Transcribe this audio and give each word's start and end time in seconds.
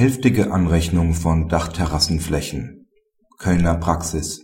Hälftige 0.00 0.50
Anrechnung 0.50 1.12
von 1.12 1.50
Dachterrassenflächen 1.50 2.86
Kölner 3.36 3.74
Praxis 3.74 4.40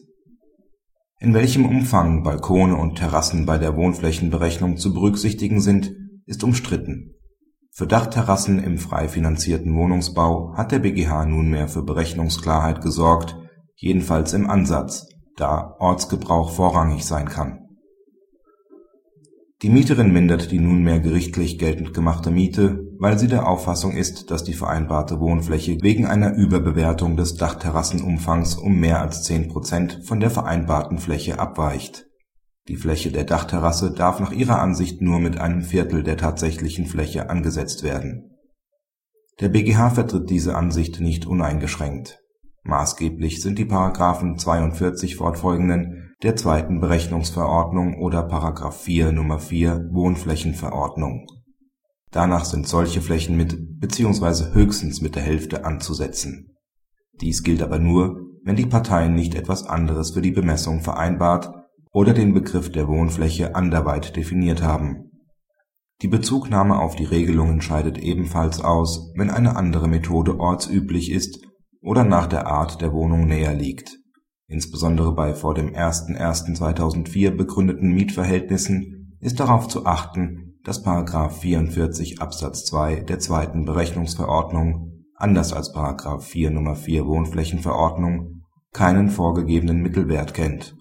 In 1.18 1.32
welchem 1.32 1.64
Umfang 1.64 2.22
Balkone 2.22 2.76
und 2.76 2.96
Terrassen 2.96 3.46
bei 3.46 3.56
der 3.56 3.74
Wohnflächenberechnung 3.74 4.76
zu 4.76 4.92
berücksichtigen 4.92 5.62
sind, 5.62 5.94
ist 6.26 6.44
umstritten. 6.44 7.14
Für 7.72 7.86
Dachterrassen 7.86 8.62
im 8.62 8.76
frei 8.76 9.08
finanzierten 9.08 9.74
Wohnungsbau 9.74 10.52
hat 10.58 10.72
der 10.72 10.80
BgH 10.80 11.24
nunmehr 11.24 11.68
für 11.68 11.82
Berechnungsklarheit 11.82 12.82
gesorgt, 12.82 13.34
jedenfalls 13.76 14.34
im 14.34 14.50
Ansatz, 14.50 15.06
da 15.36 15.74
Ortsgebrauch 15.78 16.50
vorrangig 16.50 17.06
sein 17.06 17.30
kann 17.30 17.65
die 19.62 19.70
Mieterin 19.70 20.12
mindert 20.12 20.50
die 20.50 20.58
nunmehr 20.58 21.00
gerichtlich 21.00 21.58
geltend 21.58 21.94
gemachte 21.94 22.30
Miete, 22.30 22.84
weil 22.98 23.18
sie 23.18 23.26
der 23.26 23.48
Auffassung 23.48 23.96
ist, 23.96 24.30
dass 24.30 24.44
die 24.44 24.52
vereinbarte 24.52 25.18
Wohnfläche 25.18 25.78
wegen 25.80 26.06
einer 26.06 26.34
Überbewertung 26.34 27.16
des 27.16 27.36
Dachterrassenumfangs 27.36 28.56
um 28.56 28.78
mehr 28.78 29.00
als 29.00 29.22
zehn 29.22 29.48
Prozent 29.48 30.00
von 30.04 30.20
der 30.20 30.30
vereinbarten 30.30 30.98
Fläche 30.98 31.38
abweicht. 31.38 32.06
Die 32.68 32.76
Fläche 32.76 33.10
der 33.12 33.24
Dachterrasse 33.24 33.92
darf 33.92 34.20
nach 34.20 34.32
ihrer 34.32 34.60
Ansicht 34.60 35.00
nur 35.00 35.20
mit 35.20 35.38
einem 35.38 35.62
Viertel 35.62 36.02
der 36.02 36.16
tatsächlichen 36.16 36.86
Fläche 36.86 37.30
angesetzt 37.30 37.82
werden. 37.82 38.32
Der 39.40 39.48
BgH 39.48 39.90
vertritt 39.90 40.28
diese 40.28 40.54
Ansicht 40.54 41.00
nicht 41.00 41.26
uneingeschränkt 41.26 42.20
Maßgeblich 42.66 43.40
sind 43.40 43.60
die§ 43.60 43.64
42 44.36 45.14
fortfolgenden 45.14 46.05
der 46.22 46.34
zweiten 46.34 46.80
Berechnungsverordnung 46.80 47.98
oder§ 47.98 48.26
4 48.72 49.08
Nr. 49.08 49.38
4 49.38 49.90
Wohnflächenverordnung. 49.92 51.26
Danach 52.10 52.46
sind 52.46 52.66
solche 52.66 53.02
Flächen 53.02 53.36
mit 53.36 53.80
bzw. 53.80 54.54
höchstens 54.54 55.02
mit 55.02 55.14
der 55.14 55.22
Hälfte 55.22 55.64
anzusetzen. 55.64 56.56
Dies 57.20 57.42
gilt 57.42 57.62
aber 57.62 57.78
nur, 57.78 58.20
wenn 58.44 58.56
die 58.56 58.66
Parteien 58.66 59.14
nicht 59.14 59.34
etwas 59.34 59.66
anderes 59.66 60.12
für 60.12 60.22
die 60.22 60.30
Bemessung 60.30 60.80
vereinbart 60.80 61.52
oder 61.92 62.14
den 62.14 62.32
Begriff 62.32 62.70
der 62.72 62.88
Wohnfläche 62.88 63.54
anderweit 63.54 64.16
definiert 64.16 64.62
haben. 64.62 65.10
Die 66.02 66.08
Bezugnahme 66.08 66.78
auf 66.78 66.94
die 66.96 67.04
Regelungen 67.04 67.60
scheidet 67.60 67.98
ebenfalls 67.98 68.60
aus, 68.60 69.12
wenn 69.16 69.30
eine 69.30 69.56
andere 69.56 69.88
Methode 69.88 70.38
ortsüblich 70.38 71.10
ist 71.10 71.40
oder 71.82 72.04
nach 72.04 72.26
der 72.26 72.46
Art 72.46 72.80
der 72.80 72.92
Wohnung 72.92 73.26
näher 73.26 73.54
liegt. 73.54 73.98
Insbesondere 74.48 75.12
bei 75.12 75.34
vor 75.34 75.54
dem 75.54 75.74
01.01.2004 75.74 77.30
begründeten 77.30 77.92
Mietverhältnissen 77.92 79.16
ist 79.20 79.40
darauf 79.40 79.66
zu 79.66 79.86
achten, 79.86 80.58
dass§ 80.62 80.84
44 81.30 82.20
Absatz 82.20 82.64
2 82.64 83.00
der 83.00 83.18
zweiten 83.18 83.64
Berechnungsverordnung 83.64 85.04
anders 85.14 85.52
als§ 85.52 85.74
4 86.20 86.50
Nr. 86.50 86.76
4 86.76 87.06
Wohnflächenverordnung 87.06 88.42
keinen 88.72 89.08
vorgegebenen 89.08 89.80
Mittelwert 89.80 90.34
kennt. 90.34 90.76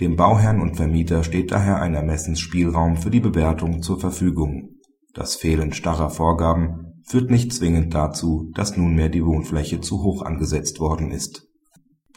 Dem 0.00 0.16
Bauherrn 0.16 0.60
und 0.60 0.76
Vermieter 0.76 1.24
steht 1.24 1.50
daher 1.50 1.80
ein 1.80 1.94
Ermessensspielraum 1.94 2.96
für 2.96 3.10
die 3.10 3.20
Bewertung 3.20 3.82
zur 3.82 3.98
Verfügung. 3.98 4.70
Das 5.12 5.34
Fehlen 5.34 5.72
starrer 5.72 6.10
Vorgaben 6.10 7.02
führt 7.04 7.30
nicht 7.30 7.52
zwingend 7.52 7.94
dazu, 7.94 8.50
dass 8.54 8.76
nunmehr 8.76 9.08
die 9.08 9.24
Wohnfläche 9.24 9.80
zu 9.80 10.02
hoch 10.02 10.22
angesetzt 10.22 10.78
worden 10.78 11.10
ist. 11.10 11.47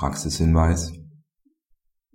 Praxishinweis 0.01 0.93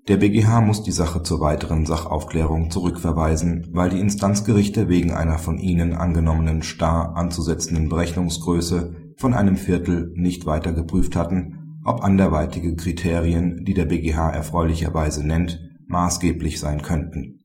Der 0.09 0.17
BgH 0.17 0.61
muss 0.61 0.83
die 0.83 0.91
Sache 0.91 1.23
zur 1.23 1.39
weiteren 1.39 1.87
Sachaufklärung 1.87 2.69
zurückverweisen, 2.69 3.69
weil 3.71 3.91
die 3.91 4.01
Instanzgerichte 4.01 4.89
wegen 4.89 5.13
einer 5.13 5.39
von 5.39 5.59
ihnen 5.59 5.93
angenommenen 5.93 6.65
starr 6.65 7.15
anzusetzenden 7.15 7.89
Berechnungsgröße 7.89 9.15
von 9.19 9.35
einem 9.35 9.57
Viertel 9.57 10.13
nicht 10.17 10.47
weiter 10.47 10.73
geprüft 10.73 11.15
hatten, 11.15 11.79
ob 11.85 12.03
anderweitige 12.03 12.75
Kriterien, 12.75 13.65
die 13.65 13.75
der 13.75 13.85
BgH 13.85 14.31
erfreulicherweise 14.31 15.25
nennt, 15.25 15.61
maßgeblich 15.87 16.59
sein 16.59 16.83
könnten. 16.83 17.45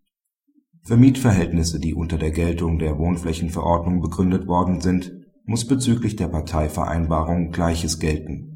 Für 0.81 0.97
Mietverhältnisse, 0.97 1.79
die 1.79 1.93
unter 1.93 2.17
der 2.17 2.31
Geltung 2.31 2.79
der 2.79 2.97
Wohnflächenverordnung 2.97 4.01
begründet 4.01 4.47
worden 4.47 4.81
sind 4.81 5.11
muss 5.45 5.67
bezüglich 5.67 6.15
der 6.15 6.29
Parteivereinbarung 6.29 7.51
Gleiches 7.51 7.99
gelten. 7.99 8.50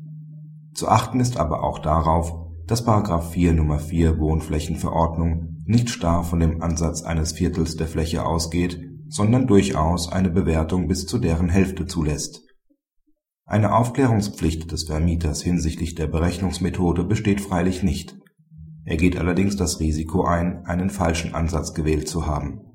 Zu 0.76 0.90
achten 0.90 1.22
ist 1.22 1.38
aber 1.38 1.64
auch 1.64 1.80
darauf, 1.80 2.34
dass§ 2.68 2.86
4 3.22 3.52
Nr. 3.52 3.80
4 3.80 4.20
Wohnflächenverordnung 4.20 5.64
nicht 5.66 5.90
starr 5.90 6.24
von 6.26 6.42
dem 6.42 6.62
Ansatz 6.62 7.02
eines 7.02 7.32
Viertels 7.32 7.78
der 7.78 7.88
Fläche 7.88 8.26
ausgeht, 8.26 8.82
sondern 9.08 9.48
durchaus 9.48 10.12
eine 10.12 10.30
Bewertung 10.30 10.88
bis 10.88 11.06
zu 11.06 11.18
deren 11.18 11.48
Hälfte 11.48 11.86
zulässt. 11.86 12.42
Eine 13.46 13.74
Aufklärungspflicht 13.74 14.70
des 14.72 14.84
Vermieters 14.84 15.42
hinsichtlich 15.42 15.96
der 15.96 16.08
Berechnungsmethode 16.08 17.06
besteht 17.06 17.40
freilich 17.40 17.82
nicht. 17.82 18.18
Er 18.84 18.98
geht 18.98 19.18
allerdings 19.18 19.56
das 19.56 19.80
Risiko 19.80 20.26
ein, 20.26 20.66
einen 20.66 20.90
falschen 20.90 21.34
Ansatz 21.34 21.74
gewählt 21.74 22.10
zu 22.10 22.26
haben 22.26 22.66